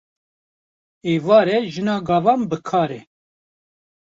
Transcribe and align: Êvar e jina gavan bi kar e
Êvar 1.13 1.47
e 1.57 1.59
jina 1.73 1.95
gavan 2.07 2.41
bi 2.49 2.57
kar 2.69 2.91
e 2.99 3.01